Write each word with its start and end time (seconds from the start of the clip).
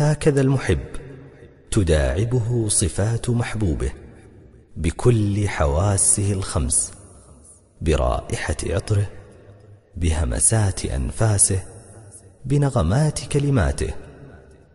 هكذا 0.00 0.40
المحب 0.40 0.86
تداعبه 1.70 2.68
صفات 2.68 3.30
محبوبه 3.30 3.92
بكل 4.76 5.48
حواسه 5.48 6.32
الخمس 6.32 6.92
برائحة 7.80 8.56
عطره 8.66 9.10
بهمسات 9.96 10.84
أنفاسه 10.84 11.62
بنغمات 12.44 13.28
كلماته 13.28 13.94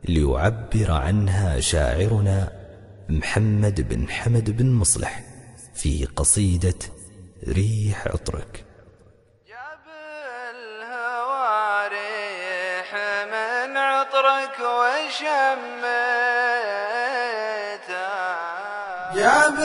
ليعبر 0.06 0.92
عنها 0.92 1.60
شاعرنا 1.60 2.52
محمد 3.10 3.90
بن 3.90 4.10
حمد 4.10 4.58
بن 4.58 4.72
مصلح 4.72 5.24
في 5.76 6.06
قصيدة 6.06 6.80
ريح 7.48 8.08
عطرك. 8.08 8.66
جاب 9.48 9.86
الهوى 10.56 11.88
ريح 11.88 12.96
من 13.32 13.53
عطرك 13.78 14.60
وشميته 14.60 15.64
جاب 19.16 19.60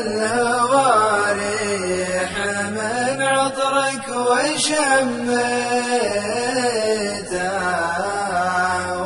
الهوى 0.00 0.92
ريح 1.32 2.32
من 2.76 3.22
عطرك 3.22 4.08
وشميته 4.08 4.64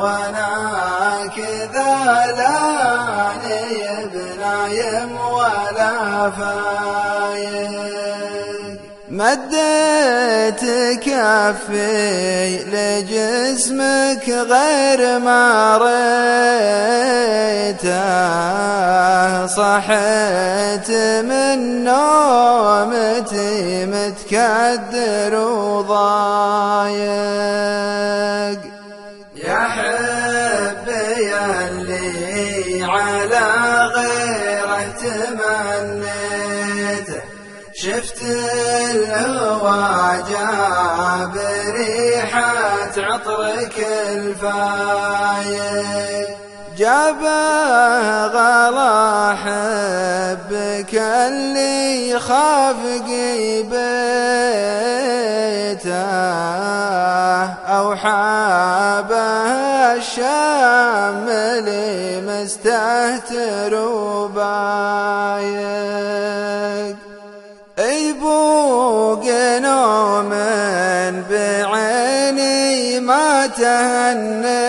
وأنا 0.01 0.51
كذا 1.35 1.91
لا 2.37 2.59
بنايم 4.13 5.11
ولا 5.19 6.29
فايق 6.29 7.68
مديت 9.19 10.63
كفي 11.03 12.63
لجسمك 12.71 14.25
غير 14.29 15.19
ما 15.19 15.77
ريته. 17.67 19.45
صحيت 19.45 20.89
من 21.29 21.83
نومتي 21.83 23.85
متكدر 23.85 25.33
وضايق. 25.35 26.99
يا 29.35 29.59
حبي 29.75 31.35
اللي 31.67 32.83
على 32.83 33.45
غيره 33.95 34.85
تمنيته 35.01 35.68
شفت 37.81 38.21
الهوى 38.91 40.23
جاب 40.29 41.35
ريحة 41.73 42.53
عطرك 42.97 43.87
الفايق 44.09 45.49
جابه 46.77 48.25
غلا 48.25 49.35
حبك 49.35 50.93
اللي 50.95 52.19
خاف 52.19 52.75
قيبته 53.07 53.79
أو 57.67 57.95
حابه 57.95 59.15
الشام 59.95 61.27
اللي 61.29 62.21
مستهتر 62.21 63.75
وبايق 63.75 65.59
يبوق 67.79 69.25
نوم 69.59 70.29
بعيني 71.29 72.99
ما 72.99 73.47
تهنيته 73.47 74.59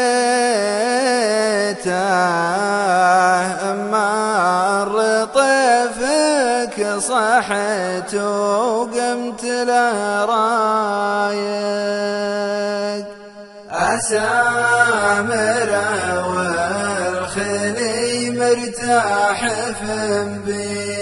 مر 3.90 5.24
طيفك 5.34 6.98
صحت 6.98 8.14
وقمت 8.14 9.44
له 9.44 10.24
رايق 10.24 11.50
أسامره 13.70 15.18
والخلي 16.28 18.00
مرتاح 18.30 19.48
في 19.80 20.26
بيته 20.46 20.99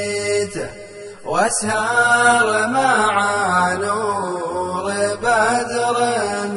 وأسهر 1.39 2.69
مع 2.69 3.73
نور 3.73 4.93
بدر 5.23 5.97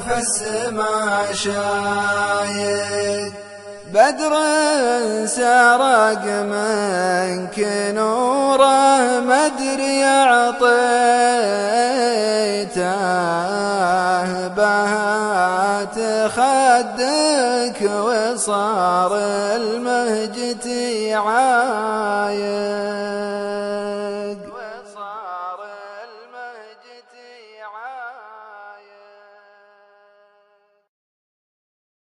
فالسما 0.10 1.26
شايق 1.34 3.34
بدر 3.94 4.34
سرق 5.26 6.26
منك 6.26 7.58
نوره 7.96 9.20
مدري 9.20 10.04
اعطيته 10.04 10.72
بهات 14.48 15.96
خدك 16.36 17.82
وصار 17.82 19.18
المهجتي 19.56 21.14
عايق 21.14 23.31